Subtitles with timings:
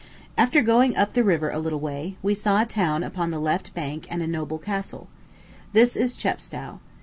[0.35, 3.71] After going up the river a little way, we saw a town upon the left
[3.75, 5.09] bank and a noble castle.
[5.73, 6.79] This is Chepstow.